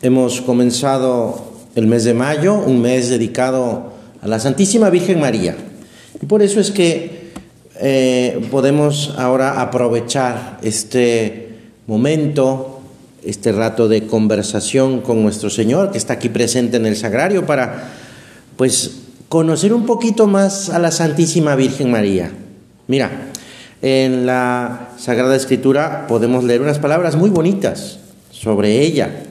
[0.00, 1.42] Hemos comenzado
[1.74, 5.56] el mes de mayo, un mes dedicado a la Santísima Virgen María.
[6.22, 7.32] Y por eso es que
[7.80, 11.48] eh, podemos ahora aprovechar este
[11.88, 12.80] momento,
[13.24, 17.90] este rato de conversación con nuestro Señor, que está aquí presente en el sagrario, para
[18.56, 22.30] pues conocer un poquito más a la Santísima Virgen María.
[22.86, 23.32] Mira,
[23.82, 27.98] en la Sagrada Escritura podemos leer unas palabras muy bonitas
[28.30, 29.24] sobre ella.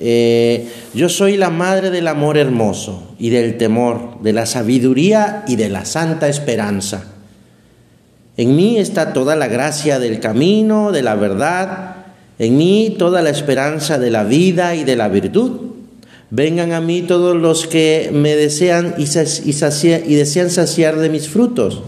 [0.00, 5.56] Eh, yo soy la madre del amor hermoso y del temor, de la sabiduría y
[5.56, 7.04] de la santa esperanza.
[8.36, 11.96] En mí está toda la gracia del camino, de la verdad,
[12.38, 15.72] en mí toda la esperanza de la vida y de la virtud.
[16.30, 21.82] Vengan a mí todos los que me desean y, y desean saciar de mis frutos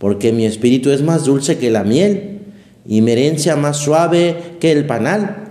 [0.00, 2.38] porque mi espíritu es más dulce que la miel
[2.86, 5.49] y mi herencia más suave que el panal.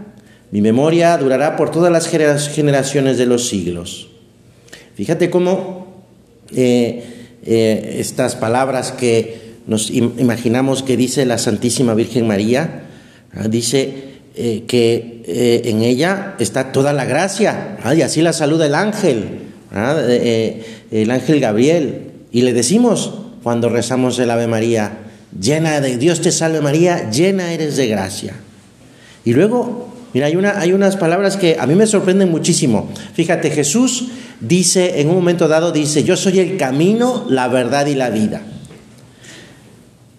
[0.52, 4.10] Mi memoria durará por todas las generaciones de los siglos.
[4.96, 6.04] Fíjate cómo
[6.56, 7.04] eh,
[7.46, 12.84] eh, estas palabras que nos imaginamos que dice la Santísima Virgen María,
[13.34, 15.20] ah, dice eh, que
[15.64, 19.26] en ella está toda la gracia, ah, y así la saluda el ángel,
[19.72, 19.96] ah,
[20.92, 24.98] el ángel Gabriel, y le decimos, cuando rezamos el Ave María,
[25.40, 28.34] llena de Dios te salve María, llena eres de gracia.
[29.24, 32.90] Y luego, mira, hay, una, hay unas palabras que a mí me sorprenden muchísimo.
[33.14, 37.96] Fíjate, Jesús dice, en un momento dado, dice, yo soy el camino, la verdad y
[37.96, 38.42] la vida.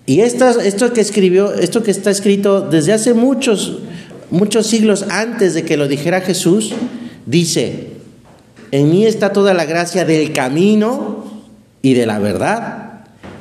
[0.07, 3.79] Y esto, esto que escribió, esto que está escrito desde hace muchos,
[4.31, 6.73] muchos siglos antes de que lo dijera Jesús,
[7.27, 7.89] dice,
[8.73, 11.25] en mí está toda la gracia del camino
[11.83, 12.91] y de la verdad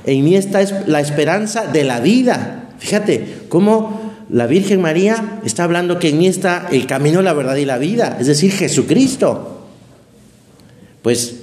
[0.05, 2.69] en mí está la esperanza de la vida.
[2.79, 7.55] Fíjate cómo la Virgen María está hablando que en mí está el camino, la verdad
[7.55, 9.67] y la vida, es decir, Jesucristo.
[11.01, 11.41] Pues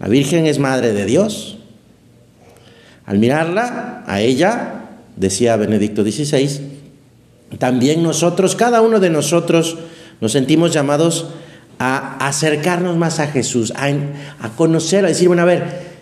[0.00, 1.58] la Virgen es Madre de Dios.
[3.04, 6.60] Al mirarla, a ella, decía Benedicto XVI,
[7.58, 9.78] también nosotros, cada uno de nosotros,
[10.20, 11.26] nos sentimos llamados
[11.78, 13.88] a acercarnos más a Jesús, a,
[14.40, 15.92] a conocer, a decir, bueno, a ver,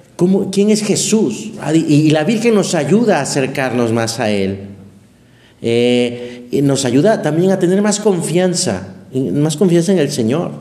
[0.52, 1.52] ¿Quién es Jesús?
[1.62, 4.58] Ah, y, la Virgen nos ayuda a acercarnos más a Él.
[5.62, 8.94] Eh, nos ayuda también a tener más confianza,
[9.32, 10.52] más confianza en el Señor.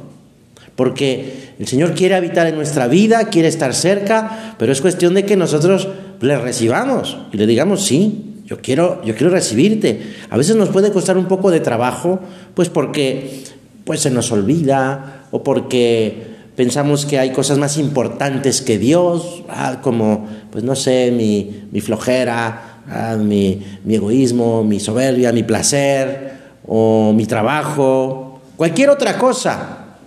[0.76, 5.26] Porque el Señor quiere habitar en nuestra vida, quiere estar cerca, pero es cuestión de
[5.26, 5.90] que nosotros
[6.22, 10.02] le recibamos y le digamos, sí, yo quiero, yo quiero recibirte.
[10.30, 12.20] A veces nos puede costar un poco de trabajo,
[12.56, 13.44] pues porque
[13.84, 19.80] pues se nos olvida o porque pensamos que hay cosas más importantes que Dios, ah,
[19.82, 22.69] como, pues no sé, mi, flojera,
[23.18, 26.34] mi, egoísmo, mi soberbia, mi placer
[26.68, 29.98] o mi trabajo, cualquier otra cosa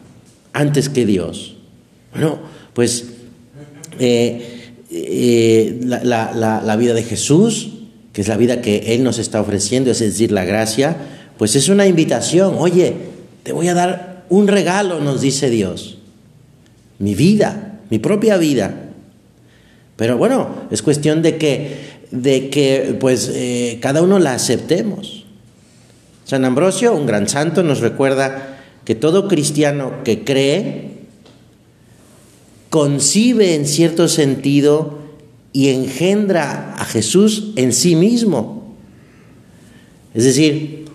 [0.52, 1.56] antes que Dios.
[2.12, 2.38] Bueno,
[2.72, 3.06] pues
[3.98, 7.70] eh, eh, la, vida de Jesús,
[8.12, 10.96] que es la vida que Él nos está ofreciendo, es decir, la gracia,
[11.38, 12.56] pues es una invitación.
[12.58, 12.94] Oye,
[13.42, 15.98] te voy a dar un regalo, nos dice Dios
[17.02, 18.90] mi vida, mi propia vida.
[19.96, 25.24] Pero bueno, es cuestión de que, de que pues eh, cada uno la aceptemos.
[26.24, 30.92] San Ambrosio, un gran santo, nos recuerda que todo cristiano que cree
[32.70, 34.98] concibe en cierto sentido
[35.52, 38.74] y engendra a Jesús en sí mismo.
[40.14, 40.86] Es decir,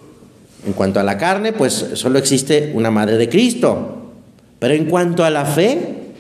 [0.66, 4.12] en cuanto a la carne, pues solo existe una madre de Cristo.
[4.60, 6.14] Pero en cuanto a la fe,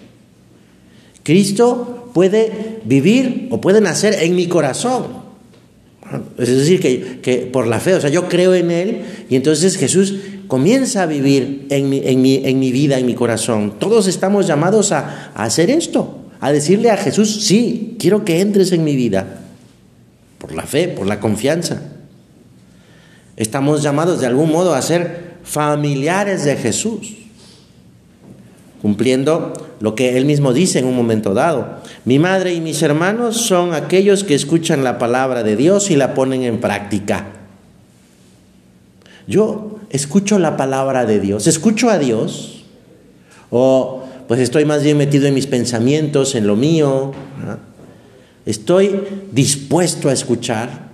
[1.23, 5.05] Cristo puede vivir o puede nacer en mi corazón.
[6.39, 6.81] Es decir,
[7.21, 10.15] que, por la fe, o sea, yo creo en Él y entonces Jesús
[10.47, 13.75] comienza a vivir en mi, en mi, vida, en mi corazón.
[13.77, 18.71] Todos estamos llamados a, a hacer esto, a decirle a Jesús, sí, quiero que entres
[18.71, 19.41] en mi vida,
[20.39, 21.83] por la fe, por la confianza.
[23.35, 27.26] Estamos llamados de algún modo a ser familiares de Jesús
[28.81, 31.67] cumpliendo lo que él mismo dice en un momento dado.
[32.05, 36.13] Mi madre y mis hermanos son aquellos que escuchan la palabra de Dios y la
[36.13, 37.27] ponen en práctica.
[39.27, 42.63] Yo escucho la palabra de Dios, escucho a Dios,
[43.49, 47.11] o pues estoy más bien metido en mis pensamientos, en lo mío,
[48.45, 49.01] estoy
[49.31, 50.87] dispuesto a escuchar.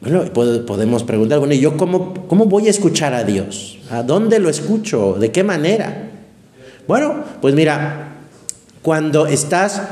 [0.00, 3.78] Bueno, podemos preguntar, bueno, ¿y yo cómo, cómo voy a escuchar a Dios?
[3.90, 5.14] ¿A dónde lo escucho?
[5.14, 6.07] ¿De qué manera?
[6.88, 8.16] Bueno, pues mira,
[8.82, 9.82] cuando estás,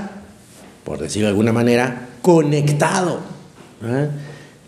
[0.83, 3.21] por decirlo de alguna manera, conectado,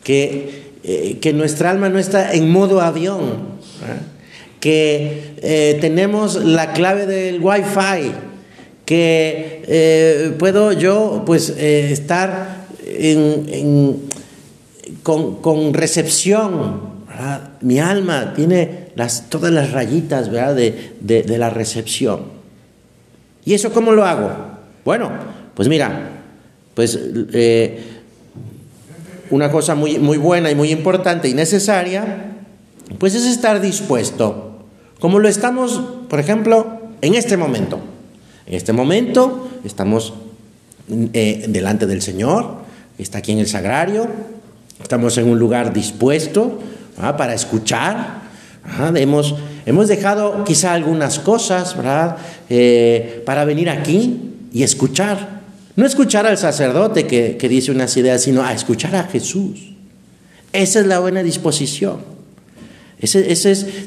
[0.05, 3.59] que, eh, que nuestra alma no está en modo avión,
[4.61, 8.13] que eh, tenemos la clave del Wi-Fi,
[8.85, 12.67] que eh, puedo yo pues eh, estar
[15.03, 16.99] con, recepción.
[17.61, 22.25] Mi alma tiene las, todas las rayitas De, de la recepción.
[23.45, 24.31] ¿Y eso cómo lo hago?
[24.85, 25.11] Bueno,
[25.55, 26.11] pues mira,
[26.75, 26.99] pues
[29.31, 32.33] una cosa muy, muy buena y muy importante y necesaria,
[32.99, 34.65] pues es estar dispuesto,
[34.99, 37.79] como lo estamos, por ejemplo, en este momento.
[38.47, 40.15] En este momento estamos
[41.13, 42.63] eh, delante del Señor,
[42.99, 44.09] está aquí en el sagrario,
[44.83, 46.59] estamos en un lugar dispuesto
[46.97, 48.28] para escuchar.
[48.95, 49.35] Hemos,
[49.67, 52.17] hemos, dejado quizá algunas cosas ¿verdad?
[52.51, 55.39] Eh, para venir aquí y escuchar.
[55.77, 59.75] No escuchar al sacerdote que, dice unas ideas, sino a escuchar a Jesús.
[60.53, 61.99] Esa es la buena disposición.
[62.99, 63.43] Ese, es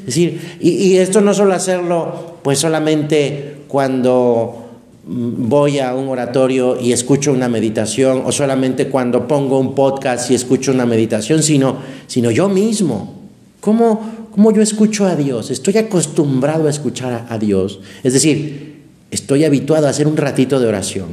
[0.06, 4.70] decir, y, esto no solo hacerlo pues solamente cuando
[5.06, 10.30] mm, voy a un oratorio y escucho una meditación, o solamente cuando pongo un podcast
[10.30, 11.76] y escucho una meditación, sino,
[12.06, 13.21] sino yo mismo.
[13.62, 15.52] ¿Cómo, ¿Cómo yo escucho a Dios?
[15.52, 17.78] Estoy acostumbrado a escuchar a Dios.
[18.02, 18.82] Es decir,
[19.12, 21.10] estoy habituado a hacer un ratito de oración.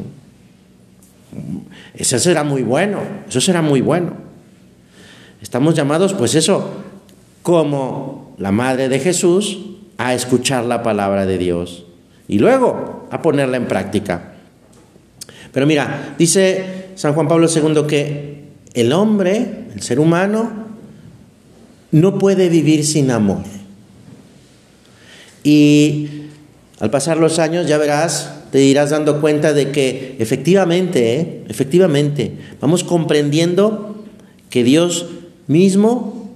[1.93, 4.13] Eso será muy bueno, eso será muy bueno.
[5.43, 6.71] Estamos llamados, pues eso,
[7.43, 9.59] como la Madre de Jesús,
[9.99, 11.85] a escuchar la palabra de Dios
[12.27, 14.33] y luego a ponerla en práctica.
[15.51, 20.68] Pero mira, dice San Juan Pablo II que el hombre, el ser humano,
[21.91, 23.43] no puede vivir sin amor.
[25.43, 26.09] Y
[26.79, 31.43] al pasar los años ya verás te irás dando cuenta de que efectivamente, ¿eh?
[31.47, 34.03] efectivamente, vamos comprendiendo
[34.49, 35.07] que Dios
[35.47, 36.29] mismo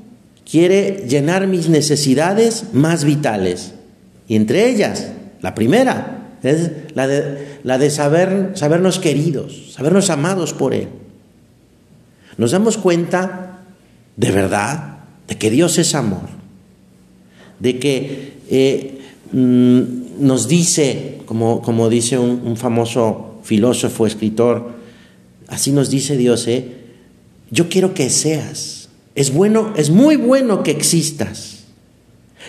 [0.50, 3.74] quiere llenar mis necesidades más vitales.
[4.28, 5.12] Y entre ellas,
[5.42, 10.90] la primera es la de, la de saber, sabernos queridos, sabernos amados por Él.
[12.38, 13.62] Nos damos cuenta
[14.16, 14.93] de verdad
[15.28, 16.30] de que Dios es amor,
[17.60, 19.00] de que eh,
[19.32, 24.72] mm, nos dice como, dice un, famoso filósofo, escritor,
[25.48, 26.72] así nos dice Dios, ¿eh?
[27.50, 28.90] yo quiero que seas.
[29.16, 31.66] Es bueno, es muy bueno que existas.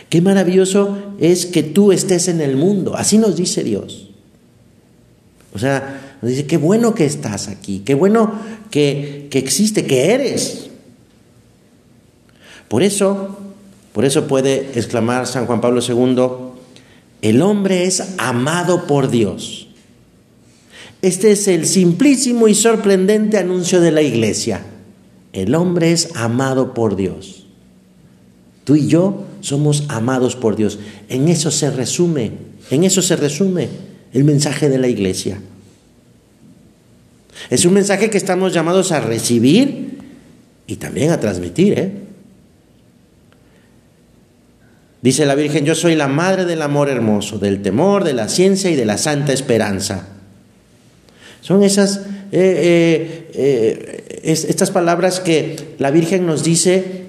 [0.08, 2.96] Qué maravilloso es que tú estés en el mundo.
[2.96, 4.10] Así nos dice Dios.
[5.52, 8.32] O sea, nos dice, qué bueno que estás aquí, qué bueno
[8.70, 10.70] que, que existe, que eres.
[12.68, 13.38] Por eso,
[13.92, 16.54] por eso puede exclamar San Juan Pablo II,
[17.22, 19.68] el hombre es amado por Dios.
[21.00, 24.62] Este es el simplísimo y sorprendente anuncio de la iglesia.
[25.32, 27.46] El hombre es amado por Dios.
[28.64, 30.78] Tú y yo somos amados por Dios.
[31.08, 32.32] En eso se resume,
[32.70, 33.68] en eso se resume
[34.12, 35.38] el mensaje de la iglesia.
[37.50, 39.98] Es un mensaje que estamos llamados a recibir
[40.66, 41.78] y también a transmitir.
[41.78, 41.92] ¿eh?
[45.04, 48.70] Dice la Virgen, yo soy la madre del amor hermoso, del temor, de la ciencia
[48.70, 50.08] y de la santa esperanza.
[51.42, 51.98] Son esas,
[52.32, 57.02] eh, eh, eh, estas palabras que la Virgen nos dice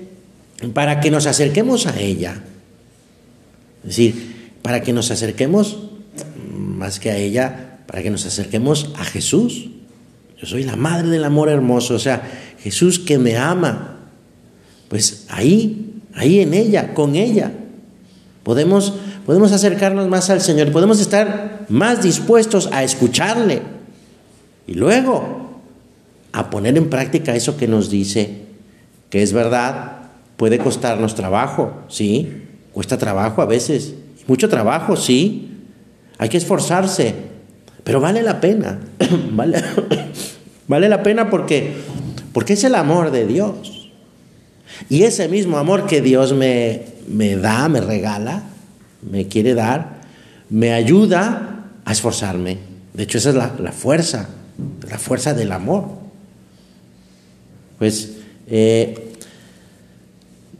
[0.73, 2.43] para que nos acerquemos a ella.
[3.83, 5.77] Es decir, para que nos acerquemos
[6.53, 9.69] más que a ella, para que nos acerquemos a Jesús.
[10.37, 13.99] Yo soy la madre del amor hermoso, o sea, Jesús que me ama.
[14.89, 17.53] Pues ahí, ahí en ella, con ella.
[18.45, 18.93] Podemos,
[19.25, 23.63] podemos acercarnos más al Señor, podemos estar más dispuestos a escucharle
[24.67, 25.61] y luego
[26.31, 28.43] a poner en práctica eso que nos dice,
[29.09, 33.95] que es verdad, puede costarnos trabajo, sí, cuesta trabajo a veces,
[34.27, 35.49] mucho trabajo, sí,
[36.19, 37.15] hay que esforzarse,
[37.83, 38.79] pero vale la pena,
[39.31, 39.59] vale,
[40.67, 41.73] vale la pena porque,
[42.31, 43.89] porque es el amor de Dios.
[44.87, 48.43] Y ese mismo amor que Dios me, me da, me regala,
[49.09, 50.01] me quiere dar,
[50.49, 52.57] me ayuda a esforzarme.
[52.93, 54.29] De hecho, esa es la, fuerza,
[54.89, 55.85] la fuerza del amor.
[57.77, 58.13] Pues,
[58.47, 59.11] eh,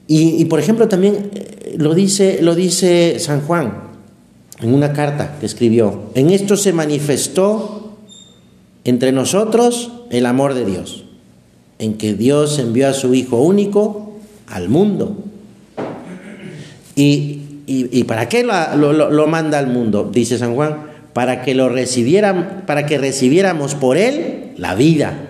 [0.08, 3.74] y, por ejemplo también eh, lo dice, lo dice San Juan
[4.62, 7.98] en una carta que escribió, en esto se manifestó
[8.84, 11.06] entre nosotros el amor de Dios,
[11.80, 15.18] en que Dios envió a su Hijo único al mundo
[16.96, 20.10] ¿Y, para qué lo, manda al mundo?
[20.12, 20.78] Dice San Juan,
[21.14, 25.30] para que lo recibieran, para que recibiéramos por él la vida.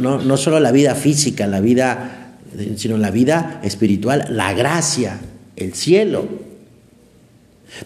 [0.00, 2.36] No, solo la vida física, la vida,
[2.76, 5.20] sino la vida espiritual, la gracia,
[5.56, 6.26] el cielo.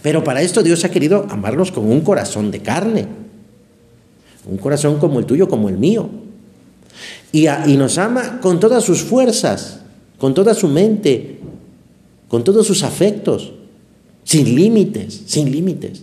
[0.01, 3.07] Pero para esto Dios ha querido amarnos con un corazón de carne,
[4.47, 6.09] un corazón como el tuyo, como el mío.
[7.33, 9.81] Y, y nos ama con todas sus fuerzas,
[10.17, 11.41] con toda su mente,
[12.35, 13.53] con todos sus afectos,
[14.25, 16.03] sin límites, sin límites.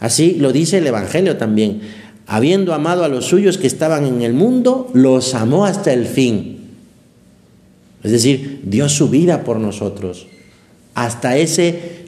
[0.00, 1.82] Así lo dice el Evangelio también.
[2.26, 6.60] Habiendo amado a los suyos que estaban en el mundo, los amó hasta el fin.
[8.02, 10.28] Es decir, dio su vida por nosotros.
[10.94, 12.06] Hasta ese,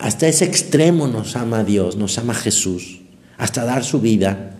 [0.00, 2.98] hasta ese extremo nos ama Dios, nos ama Jesús,
[3.38, 4.56] hasta dar su vida.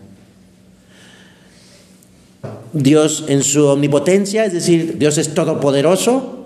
[2.71, 6.39] Dios en su omnipotencia, es decir, Dios es todopoderoso,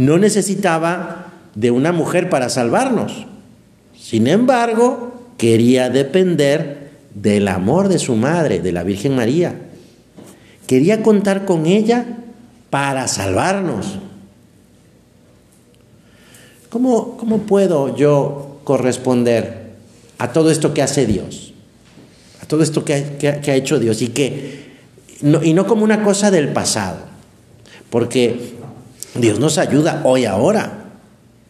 [0.00, 3.26] no necesitaba de una mujer para salvarnos.
[3.94, 9.60] Sin embargo, quería depender del amor de su madre, de la Virgen María.
[10.66, 12.06] Quería contar con ella
[12.70, 13.98] para salvarnos.
[16.70, 19.72] ¿Cómo, cómo puedo yo corresponder
[20.16, 21.52] a todo esto que hace Dios?
[22.42, 24.70] A todo esto que, ha hecho Dios y que
[25.20, 27.00] y no como una cosa del pasado,
[27.90, 28.58] porque
[29.14, 30.80] Dios nos ayuda hoy ahora.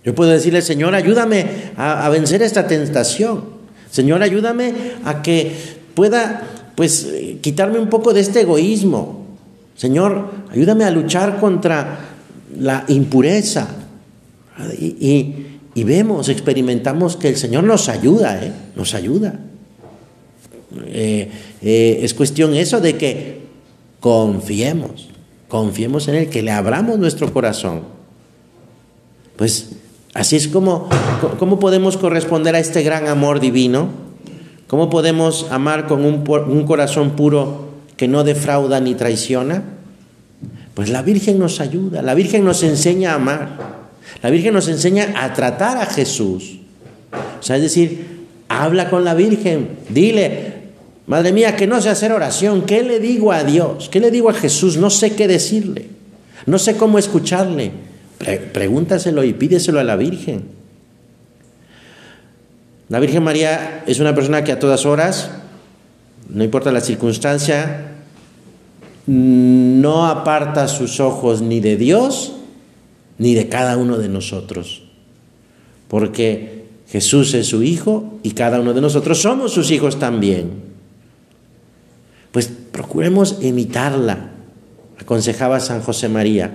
[0.05, 3.45] Yo puedo decirle, Señor, ayúdame a, vencer esta tentación.
[3.91, 4.73] Señor, ayúdame
[5.05, 5.55] a que
[5.95, 6.43] pueda,
[6.75, 7.09] pues,
[7.43, 9.27] quitarme un poco de este egoísmo.
[9.77, 11.99] Señor, ayúdame a luchar contra
[12.59, 13.69] la impureza.
[14.79, 18.53] Y, vemos, experimentamos que el Señor nos ayuda, ¿eh?
[18.77, 19.39] nos ayuda.
[20.87, 21.31] Eh,
[21.63, 23.41] eh, es cuestión eso de que
[24.01, 25.10] confiemos,
[25.51, 27.83] confiemos en Él, que le abramos nuestro corazón.
[29.37, 29.73] Pues
[30.15, 30.89] así es como,
[31.39, 33.89] ¿cómo podemos corresponder a este gran amor divino?
[34.69, 39.65] ¿Cómo podemos amar con un, un corazón puro que no defrauda ni traiciona?
[40.75, 43.59] Pues la Virgen nos ayuda, la Virgen nos enseña a amar,
[44.23, 46.61] la Virgen nos enseña a tratar a Jesús.
[47.41, 50.50] O sea, es decir, habla con la Virgen, dile,
[51.07, 52.63] Madre mía, que no sé hacer oración.
[52.63, 53.89] ¿Qué le digo a Dios?
[53.89, 54.77] ¿Qué le digo a Jesús?
[54.77, 55.89] No sé qué decirle.
[56.47, 57.73] No sé cómo escucharle.
[58.53, 60.45] pregúntaselo y pídeselo a la Virgen.
[62.89, 65.31] La Virgen María es una persona que a todas horas,
[66.29, 67.93] no importa la circunstancia,
[69.07, 72.35] no aparta sus ojos ni de Dios
[73.19, 74.83] ni de cada uno de nosotros.
[75.89, 80.70] Porque Jesús es su Hijo y cada uno de nosotros somos sus hijos también.
[82.33, 84.31] Pues procuremos imitarla,
[84.99, 86.53] aconsejaba San José María,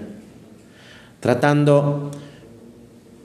[1.19, 2.11] tratando,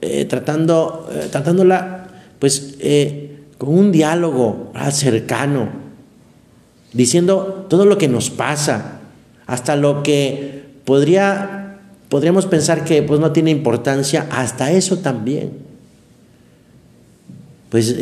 [0.01, 2.07] eh, tratando, eh, tratándola,
[2.39, 5.69] pues, eh, con un diálogo cercano,
[6.91, 8.99] diciendo todo lo que nos pasa,
[9.45, 11.79] hasta lo que podría,
[12.09, 15.71] podríamos pensar que pues, no tiene importancia, hasta eso también.
[17.69, 17.95] Pues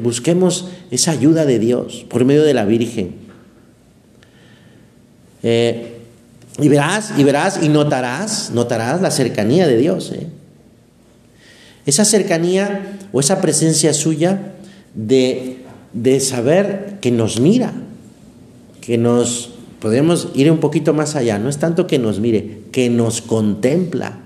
[0.00, 3.27] busquemos esa ayuda de Dios por medio de la Virgen
[5.42, 5.98] eh,
[6.60, 10.10] y verás, y verás, y notarás, notarás la cercanía de Dios.
[10.12, 10.26] ¿eh?
[11.86, 14.54] Esa cercanía o esa presencia suya
[14.94, 15.58] de,
[15.92, 17.72] de saber que nos mira,
[18.80, 22.90] que nos, podemos ir un poquito más allá, no es tanto que nos mire, que
[22.90, 24.18] nos contempla,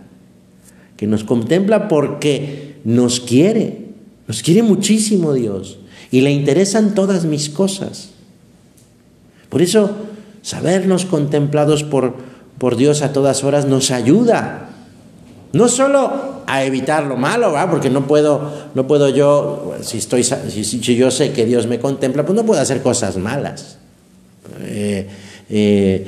[0.97, 3.79] que nos contempla porque nos quiere,
[4.27, 5.79] nos quiere muchísimo Dios
[6.11, 8.11] y le interesan todas mis cosas.
[9.51, 9.95] Por eso
[10.43, 12.15] Sabernos contemplados por,
[12.59, 14.69] por Dios a todas horas nos ayuda.
[15.53, 20.81] No solo a evitar lo malo, porque no puedo, no puedo yo, si, estoy, si,
[20.81, 23.79] yo sé que Dios me contempla, pues no puedo hacer cosas malas.
[24.61, 25.09] Eh,
[25.49, 26.07] eh,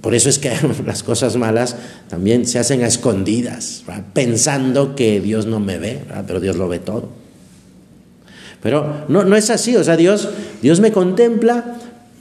[0.00, 0.52] por eso es que
[0.86, 1.76] las cosas malas
[2.08, 6.78] también se hacen a escondidas, pensando que Dios no me ve, pero Dios lo ve
[6.78, 7.08] todo.
[8.62, 10.28] Pero no, no es así, o sea, Dios,
[10.62, 11.76] Dios me contempla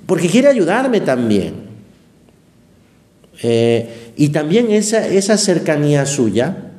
[0.07, 1.67] porque quiere ayudarme también.
[3.43, 6.71] Eh, y también esa, esa cercanía suya,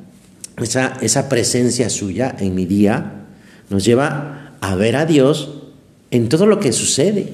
[0.57, 3.27] esa, esa presencia suya en mi día,
[3.69, 5.51] nos lleva a ver a Dios
[6.11, 7.31] en todo lo que sucede.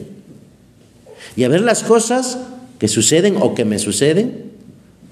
[1.37, 2.39] Y a ver las cosas
[2.77, 4.51] que suceden o que me suceden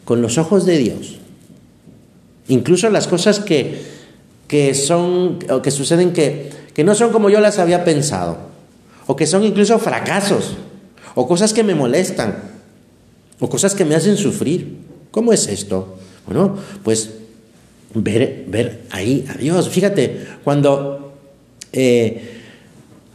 [0.03, 1.17] con los ojos de Dios.
[2.49, 3.81] Incluso las cosas que,
[4.49, 8.37] que son o que suceden que, que no son como yo las había pensado.
[9.07, 10.57] O que son incluso fracasos
[11.15, 12.35] o cosas que me molestan,
[13.39, 14.77] o cosas que me hacen sufrir.
[15.11, 15.97] ¿Cómo es esto?
[16.25, 17.11] Bueno, pues
[17.93, 19.69] ver, ver ahí a Dios.
[19.69, 21.13] Fíjate, cuando
[21.71, 22.41] eh,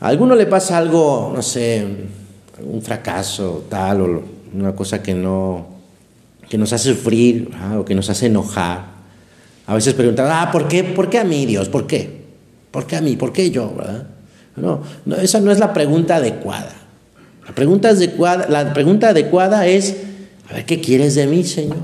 [0.01, 1.85] a alguno le pasa algo, no sé,
[2.63, 4.23] un fracaso, tal, o
[4.55, 5.79] una cosa que no
[6.49, 8.97] que nos hace sufrir o que nos hace enojar,
[9.67, 10.83] A veces preguntan, ah, ¿por qué?
[10.83, 11.69] ¿Por qué a mí, Dios?
[11.69, 12.25] ¿Por qué?
[12.71, 13.17] ¿Por qué a mí?
[13.17, 13.71] ¿Por qué yo?
[14.57, 16.73] No, no, esa no es la pregunta adecuada.
[17.49, 19.97] La pregunta, adecuada, la pregunta adecuada es,
[20.51, 21.79] a ver, ¿qué quieres de mí, Señor?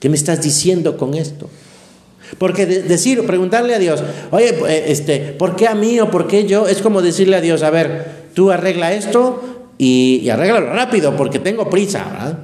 [0.00, 1.48] ¿Qué me estás diciendo con esto?
[2.36, 4.02] Porque decir, preguntarle a Dios,
[4.32, 6.66] oye, eh, este, ¿por qué a mí o por qué yo?
[6.68, 11.38] Es como decirle a Dios, a ver, tú arregla esto y, y arréglalo rápido porque
[11.38, 12.38] tengo prisa, ¿verdad?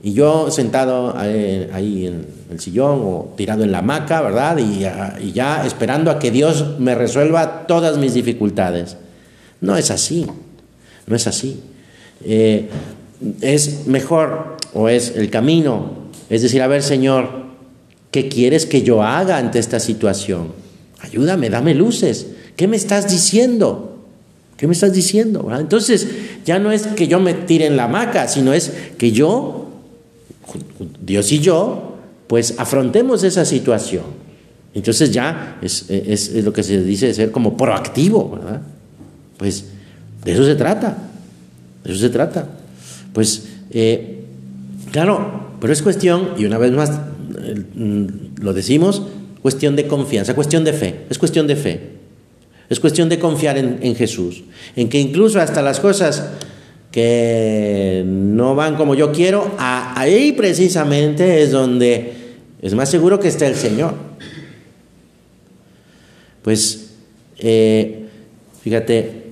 [0.00, 4.56] Y yo sentado ahí, en el sillón o tirado en la hamaca, ¿verdad?
[4.58, 4.84] Y,
[5.26, 8.96] y, ya esperando a que Dios me resuelva todas mis dificultades.
[9.60, 10.24] No es así,
[11.06, 11.60] no es así.
[12.24, 12.68] Eh,
[13.40, 15.92] es mejor o es el camino,
[16.30, 17.46] es decir, a ver Señor,
[18.10, 20.52] ¿qué quieres que yo haga ante esta situación?
[21.00, 22.28] Ayúdame, dame luces.
[22.56, 23.98] ¿Qué me estás diciendo?
[24.56, 25.48] ¿Qué me estás diciendo?
[25.56, 26.08] Entonces,
[26.44, 29.68] ya no es que yo me tire en la hamaca, sino es que yo
[31.00, 31.96] Dios y yo,
[32.26, 34.04] pues afrontemos esa situación.
[34.74, 38.62] Entonces ya es, lo que se dice de ser como proactivo, ¿verdad?
[39.36, 39.64] Pues
[40.24, 41.07] de eso se trata,
[41.88, 42.46] de eso se trata.
[43.12, 44.24] Pues eh,
[44.92, 49.02] claro, pero es cuestión, y una vez más mm, lo decimos,
[49.42, 51.98] cuestión de confianza, cuestión de fe, es cuestión de fe.
[52.68, 54.44] Es cuestión de confiar en, Jesús,
[54.76, 56.28] en que incluso hasta las cosas
[56.92, 62.12] que no van como yo quiero, ahí precisamente es donde
[62.60, 63.94] es más seguro que esté el Señor.
[66.42, 66.90] Pues,
[67.38, 68.04] eh,
[68.62, 69.27] fíjate,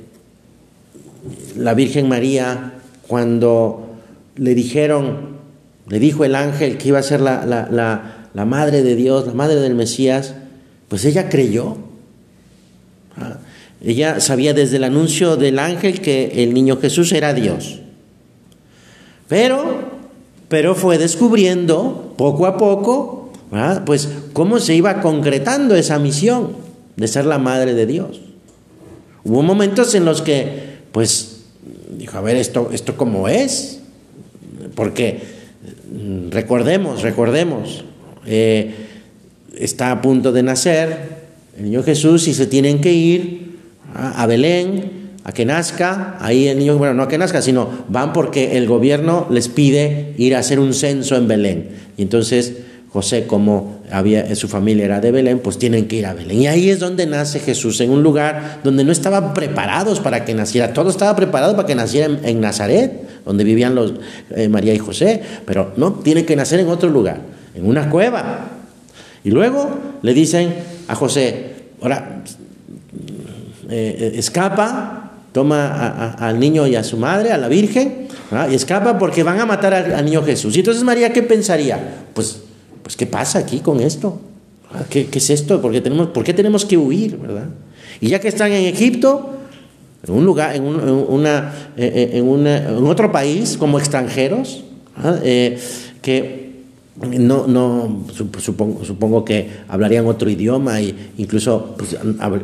[1.56, 2.75] la Virgen María,
[3.06, 3.97] cuando
[4.37, 5.37] le dijeron,
[5.88, 7.45] le dijo el ángel que iba a ser la,
[8.37, 10.35] la madre de Dios, la madre del Mesías,
[10.88, 11.76] pues ella creyó.
[13.16, 13.38] Ah,
[13.83, 17.80] ella sabía desde el anuncio del ángel que el niño Jesús era Dios.
[19.28, 19.90] Pero,
[20.49, 23.33] pero fue descubriendo poco a poco,
[23.85, 26.53] pues cómo se iba concretando esa misión
[26.96, 28.20] de ser la madre de Dios.
[29.24, 31.42] Hubo momentos en los que, pues,
[31.99, 33.81] dijo, a ver, esto, esto cómo es,
[34.75, 35.20] porque
[35.92, 37.85] mm, recordemos, recordemos,
[38.27, 38.75] eh,
[39.57, 41.16] está a punto de nacer
[41.57, 43.57] el niño Jesús y se tienen que ir
[43.94, 48.12] a Belén, a que nazca, ahí el niño, bueno, no a que nazca, sino van
[48.12, 51.70] porque el gobierno les pide ir a hacer un censo en Belén.
[51.96, 52.59] Y entonces
[52.90, 56.42] José, como había, su familia era de Belén, pues tienen que ir a Belén.
[56.42, 60.35] Y ahí es donde nace Jesús, en un lugar donde no estaban preparados para que
[60.35, 60.72] naciera.
[60.72, 62.92] Todo estaba preparado para que naciera en, Nazaret,
[63.25, 63.94] donde vivían los,
[64.31, 67.20] eh, María y José, pero no, tiene que nacer en otro lugar,
[67.55, 68.49] en una cueva.
[69.25, 69.68] Y luego
[70.03, 70.55] le dicen
[70.88, 72.22] a José, ahora
[73.68, 78.07] eh, escapa, toma al niño y a su madre, a la Virgen,
[78.51, 80.57] y escapa porque van a matar al, niño Jesús.
[80.57, 81.79] Y entonces María, ¿qué pensaría?
[82.14, 82.40] Pues,
[82.87, 84.20] pues ¿qué pasa aquí con esto?
[84.90, 85.61] ¿Qué, es esto?
[85.61, 87.16] ¿Por qué, tenemos, ¿Por qué tenemos que huir?
[87.16, 87.49] ¿verdad?
[88.01, 89.33] Y ya que están en Egipto,
[90.07, 94.62] en un lugar, en, una, eh, eh, en, en otro país, como extranjeros,
[96.01, 96.53] que
[97.01, 98.07] no, no
[98.40, 101.96] supongo, supongo, que hablarían otro idioma e incluso pues,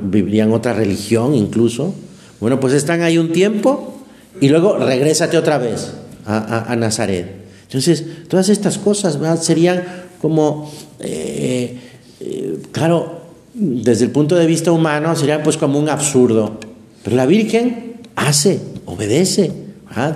[0.02, 1.94] vivirían otra religión incluso.
[2.40, 4.02] Bueno, pues están ahí un tiempo
[4.40, 5.92] y luego regrésate otra vez
[6.26, 7.42] a, Nazaret.
[7.62, 11.76] Entonces, todas estas cosas serían como, eh,
[12.20, 16.60] eh, claro, desde el punto de vista humano serían pues como un absurdo.
[17.02, 19.50] Pero la Virgen hace, obedece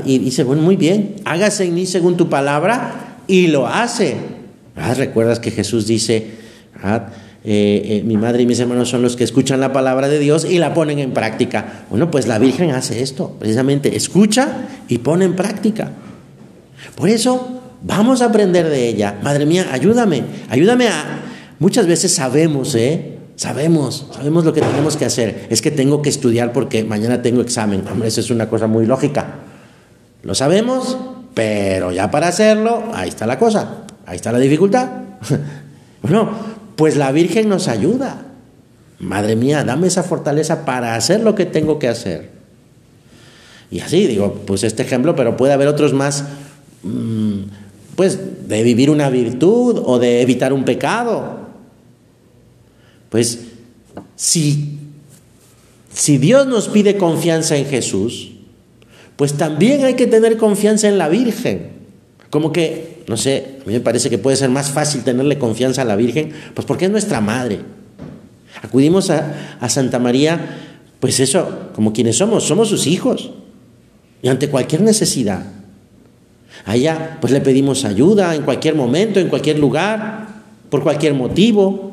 [0.06, 4.16] y dice, bueno, muy bien, hágase en mí según tu palabra y lo hace.
[4.96, 6.26] Recuerdas que Jesús dice,
[7.44, 10.58] eh, mi madre y mis hermanos son los que escuchan la palabra de Dios y
[10.58, 11.84] la ponen en práctica.
[11.90, 15.90] Bueno, pues la Virgen hace esto, precisamente, escucha y pone en práctica.
[16.94, 19.18] Por eso vamos a aprender de ella.
[19.22, 21.22] Madre mía, ayúdame, ayúdame a...
[21.58, 23.18] Muchas veces sabemos, ¿eh?
[23.36, 25.46] Sabemos, sabemos lo que tenemos que hacer.
[25.50, 27.84] Es que tengo que estudiar porque mañana tengo examen.
[27.90, 29.36] Hombre, eso es una cosa muy lógica.
[30.22, 30.98] Lo sabemos,
[31.34, 34.88] pero ya para hacerlo, ahí está la cosa, ahí está la dificultad.
[36.02, 36.30] bueno,
[36.76, 38.22] pues la Virgen nos ayuda.
[38.98, 42.30] Madre mía, dame esa fortaleza para hacer lo que tengo que hacer.
[43.70, 46.24] Y así digo, pues este ejemplo, pero puede haber otros más,
[46.82, 47.40] mm,
[47.96, 51.40] pues de vivir una virtud o de evitar un pecado.
[53.08, 53.40] Pues
[54.14, 54.78] si,
[55.92, 58.32] si Dios nos pide confianza en Jesús,
[59.16, 61.70] pues también hay que tener confianza en la Virgen.
[62.30, 65.82] Como que, no sé, a mí me parece que puede ser más fácil tenerle confianza
[65.82, 67.60] a la Virgen, pues porque es nuestra madre.
[68.62, 70.58] Acudimos a, Santa María,
[71.00, 73.30] pues eso, como quienes somos, somos sus hijos.
[74.22, 75.46] Y ante cualquier necesidad,
[76.66, 80.26] a ella pues le pedimos ayuda en cualquier momento, en cualquier lugar,
[80.68, 81.92] por cualquier motivo.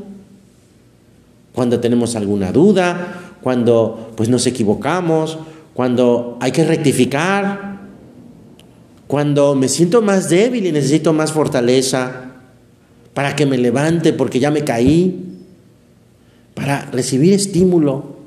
[1.53, 5.37] cuando tenemos alguna duda, cuando pues nos equivocamos,
[5.75, 7.81] cuando hay que rectificar,
[9.05, 12.31] cuando me siento más débil y necesito más fortaleza
[13.13, 15.37] para que me levante porque ya me caí,
[16.55, 18.17] para recibir estímulo.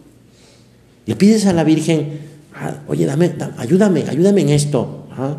[1.07, 2.21] Le pides a la Virgen,
[2.55, 5.07] ah, oye, dame, ayúdame, ayúdame en esto.
[5.11, 5.37] ¿ah?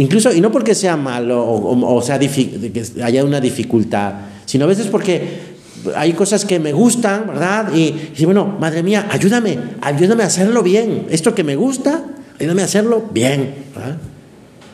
[0.00, 4.14] Incluso, y no porque sea malo o, sea que haya una dificultad,
[4.46, 5.50] sino a veces porque
[5.94, 7.70] hay cosas que me gustan, ¿verdad?
[7.74, 11.06] Y, y bueno, madre mía, ayúdame, ayúdame a hacerlo bien.
[11.10, 12.02] Esto que me gusta,
[12.38, 13.54] ayúdame a hacerlo bien.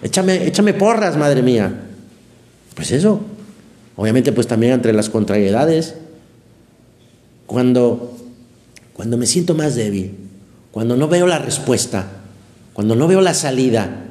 [0.00, 1.74] Échame, échame porras, madre mía.
[2.76, 3.20] Pues eso.
[3.96, 5.96] Obviamente, pues también entre las contrariedades,
[7.46, 8.16] cuando,
[8.92, 10.14] cuando me siento más débil,
[10.70, 12.06] cuando no veo la respuesta,
[12.74, 14.04] cuando no veo la salida,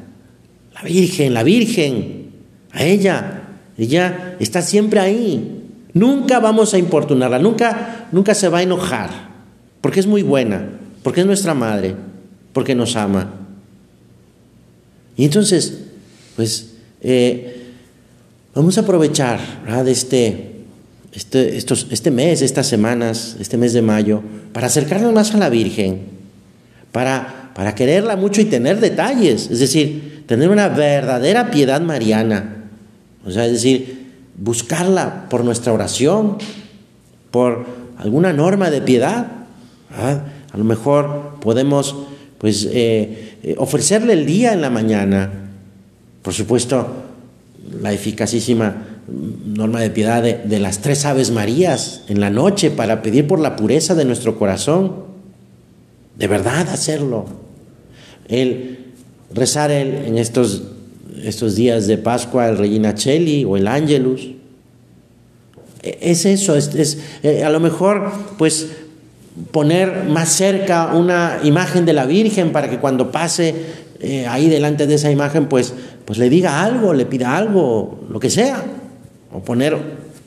[0.75, 2.25] la Virgen, la Virgen,
[2.71, 3.43] a ella,
[3.77, 5.63] ella está siempre ahí.
[5.93, 9.09] Nunca vamos a importunarla, nunca, nunca se va a enojar,
[9.79, 10.67] porque es muy buena,
[11.01, 11.95] porque es nuestra madre,
[12.51, 13.33] porque nos ama.
[15.15, 15.85] Y entonces,
[16.35, 17.71] pues, eh,
[18.53, 19.39] vamos a aprovechar
[19.85, 20.51] de este,
[21.13, 25.47] este, estos, este mes, estas semanas, este mes de mayo, para acercarnos más a la
[25.47, 26.01] Virgen,
[26.91, 32.65] para, para quererla mucho y tener detalles, es decir, tener una verdadera piedad mariana,
[33.25, 36.37] o sea, es decir, buscarla por nuestra oración,
[37.31, 37.65] por
[37.97, 39.27] alguna norma de piedad.
[39.91, 41.95] A lo mejor podemos
[42.37, 45.31] pues, eh, eh, ofrecerle el día en la mañana.
[46.21, 46.87] Por supuesto,
[47.81, 53.27] la eficacísima norma de piedad de, las tres Aves Marías en la noche para pedir
[53.27, 55.03] por la pureza de nuestro corazón.
[56.17, 57.25] De verdad hacerlo.
[58.27, 58.84] El
[59.35, 60.63] rezar el, en estos,
[61.21, 64.29] estos días de Pascua el Regina Cheli o el Angelus.
[65.83, 68.67] E, es eso, es, eh, a lo mejor pues
[69.51, 73.53] poner más cerca una imagen de la Virgen para que cuando pase
[73.99, 75.73] eh, ahí delante de esa imagen pues,
[76.05, 78.63] pues le diga algo, le pida algo, lo que sea
[79.33, 79.77] o poner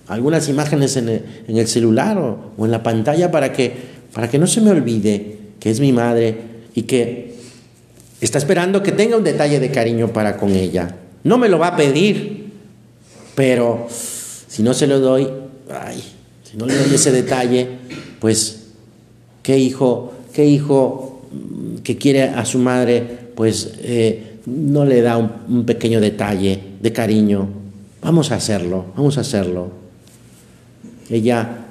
[0.08, 1.08] algunas imágenes en
[1.48, 3.72] el, celular o, en la pantalla para que,
[4.12, 6.36] para que no se me olvide que es mi madre
[6.74, 7.27] y que
[8.20, 10.96] está esperando que tenga un detalle de cariño para con ella.
[11.24, 12.52] No me lo va a pedir,
[13.34, 15.28] pero si no se lo doy,
[15.70, 16.02] ay,
[16.44, 17.68] si no le doy ese detalle,
[18.20, 18.66] pues
[19.42, 21.22] qué hijo, qué hijo
[21.84, 23.02] que quiere a su madre,
[23.34, 27.48] pues eh, no le da un pequeño detalle de cariño,
[28.00, 29.70] Vamos a hacerlo, vamos a hacerlo.
[31.10, 31.66] Ella,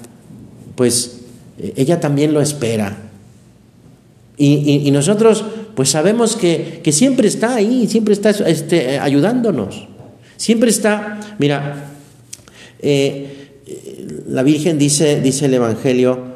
[0.76, 1.22] pues,
[1.76, 2.98] ella también lo espera.
[4.38, 5.46] Y, nosotros,
[5.78, 9.88] pues sabemos que, siempre está ahí, siempre está este, ayudándonos.
[10.36, 11.92] Siempre está, mira,
[12.80, 13.52] eh,
[14.28, 16.36] la Virgen dice, dice el Evangelio,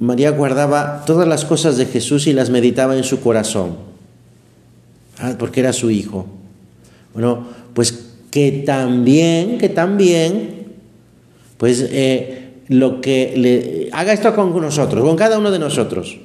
[0.00, 3.76] María guardaba todas las cosas de Jesús y las meditaba en su corazón,
[5.20, 6.26] ah, porque era su hijo.
[7.14, 10.64] Bueno, pues que también, que también,
[11.58, 16.18] pues eh, lo que le haga esto con nosotros, con cada uno de nosotros,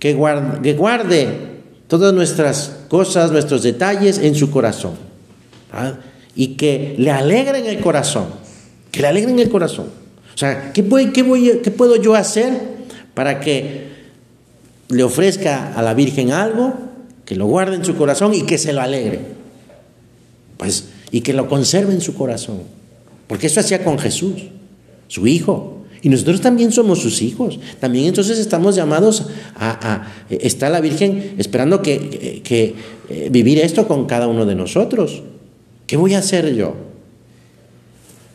[0.00, 1.51] que guarde, que guarde
[1.98, 4.92] todas nuestras cosas, nuestros detalles en su corazón,
[5.70, 5.92] ¿ah?
[6.34, 8.28] y que le alegren el corazón,
[8.90, 9.88] que le alegren el corazón.
[10.34, 12.58] O sea, ¿qué, ¿qué puedo yo hacer
[13.12, 13.88] para que
[14.88, 16.72] le ofrezca a la Virgen algo,
[17.26, 19.20] que lo guarde en su corazón y que se lo alegre?
[20.56, 22.62] Pues y que lo conserve en su corazón.
[23.26, 24.44] Porque eso hacía con Jesús,
[25.08, 25.71] su Hijo.
[26.02, 27.60] Y nosotros también somos sus hijos.
[27.78, 30.08] También entonces estamos llamados a...
[30.28, 32.74] está la Virgen esperando que, que,
[33.08, 35.22] eh, vivir esto con cada uno de nosotros.
[35.86, 36.74] ¿Qué voy a hacer yo?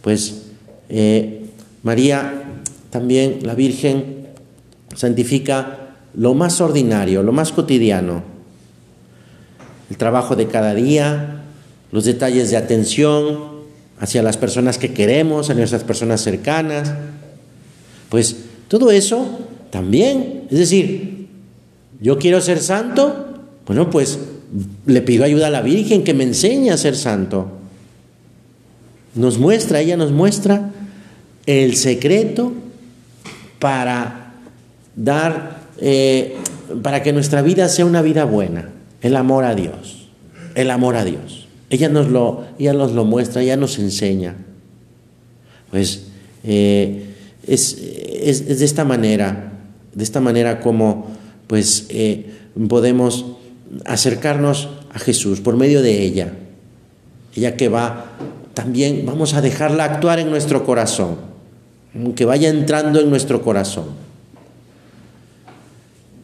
[0.02, 0.44] Pues
[0.90, 1.46] eh,
[1.84, 2.44] María,
[2.90, 4.28] también la Virgen,
[4.96, 8.24] santifica lo más ordinario, lo más cotidiano.
[9.90, 11.44] El trabajo de cada día,
[11.92, 13.58] los detalles de atención
[14.00, 16.94] hacia las personas que queremos, a nuestras personas cercanas.
[18.10, 18.36] Pues
[18.68, 19.40] todo eso
[19.70, 21.28] también, es decir,
[22.02, 23.28] yo quiero ser santo,
[23.66, 24.20] bueno, pues
[24.86, 27.52] le pido ayuda a la Virgen que me enseñe a ser santo.
[29.16, 30.72] Nos muestra, ella nos muestra
[31.46, 32.54] el secreto
[33.60, 34.34] para
[34.96, 36.36] dar, eh,
[36.84, 38.70] para que nuestra vida sea una vida buena,
[39.02, 40.10] el amor a Dios,
[40.56, 41.48] el amor a Dios.
[41.70, 44.36] Ella nos lo, ella nos lo muestra, ella nos enseña.
[45.72, 46.04] Pues
[46.44, 47.16] eh,
[47.48, 49.54] es, de esta manera,
[49.94, 51.08] de esta manera como
[51.48, 52.30] pues eh,
[52.68, 53.26] podemos
[53.86, 56.34] acercarnos a Jesús por medio de ella.
[57.36, 58.18] Ella que va,
[58.54, 61.18] también vamos a dejarla actuar en nuestro corazón.
[62.16, 63.86] que vaya entrando en nuestro corazón.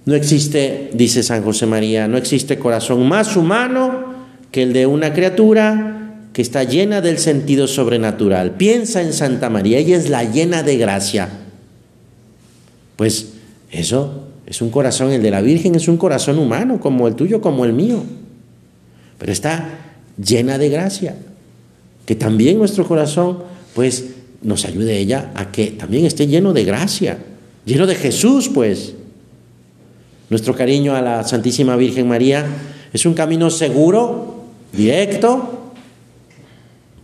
[0.06, 4.14] No existe, dice San José María, no existe corazón más humano
[4.52, 6.03] que el de una criatura
[6.34, 8.56] que está llena del sentido sobrenatural.
[8.56, 11.30] Piensa en Santa María, ella es la llena de gracia.
[12.96, 13.34] Pues
[13.72, 17.40] eso es un corazón, el de la Virgen es un corazón humano, como el tuyo,
[17.40, 18.04] como el mío.
[19.20, 19.80] Pero está
[20.18, 21.16] llena de gracia.
[22.08, 23.38] Que también nuestro corazón,
[23.76, 24.06] pues,
[24.42, 27.20] nos ayude ella a que también esté lleno de gracia,
[27.64, 28.94] lleno de Jesús, pues.
[30.30, 32.46] Nuestro cariño a la Santísima Virgen María
[32.92, 34.44] es un camino seguro,
[34.74, 35.63] directo,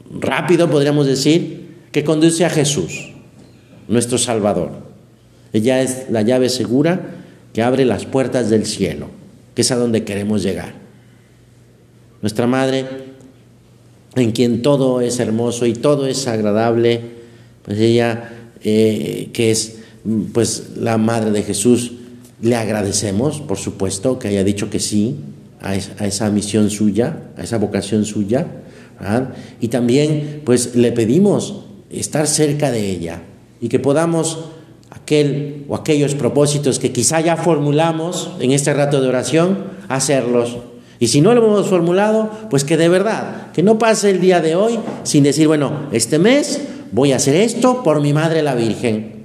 [0.09, 3.11] rápido, podríamos decir, que conduce a Jesús,
[3.87, 4.71] nuestro Salvador.
[5.53, 7.15] Ella es la llave segura
[7.53, 9.07] que abre las puertas del cielo,
[9.55, 10.73] que es a donde queremos llegar.
[12.21, 12.85] Nuestra Madre,
[14.15, 17.01] en quien todo es hermoso y todo es agradable,
[17.63, 18.31] pues ella,
[18.63, 19.79] eh, que es
[20.33, 21.93] pues la Madre de Jesús,
[22.41, 25.15] le agradecemos, por supuesto, que haya dicho que sí
[25.61, 28.47] a esa, misión suya, a esa vocación suya,
[29.61, 33.21] y también pues le pedimos estar cerca de ella
[33.61, 34.39] y que podamos
[34.89, 40.57] aquel o aquellos propósitos que quizá ya formulamos en este rato de oración, hacerlos.
[40.99, 44.41] Y si no lo hemos formulado, pues que de verdad, que no pase el día
[44.41, 48.55] de hoy sin decir, bueno, este mes voy a hacer esto por mi Madre la
[48.55, 49.18] Virgen.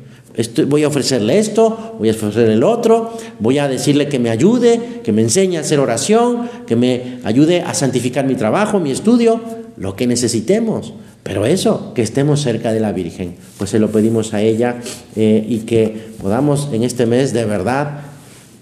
[0.66, 5.00] Voy a ofrecerle esto, voy a ofrecerle el otro, voy a decirle que me ayude,
[5.04, 9.40] que me enseñe a hacer oración, que me ayude a santificar mi trabajo, mi estudio,
[9.76, 10.92] lo que necesitemos.
[11.22, 14.76] Pero eso, que estemos cerca de la Virgen, pues se lo pedimos a ella
[15.16, 18.00] eh, y que podamos en este mes de verdad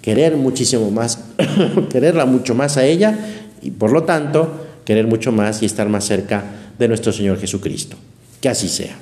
[0.01, 1.25] querer muchísimo más,
[1.91, 3.19] quererla mucho más a ella
[3.63, 4.49] y por lo tanto
[4.85, 6.45] querer mucho más y estar más cerca
[6.79, 7.97] de nuestro Señor Jesucristo.
[8.41, 8.97] Que así sea.